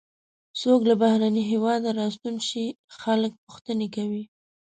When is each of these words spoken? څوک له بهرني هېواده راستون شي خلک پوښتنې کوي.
څوک 0.61 0.81
له 0.89 0.95
بهرني 1.01 1.43
هېواده 1.51 1.89
راستون 2.01 2.35
شي 2.49 2.65
خلک 2.99 3.31
پوښتنې 3.45 3.87
کوي. 3.95 4.23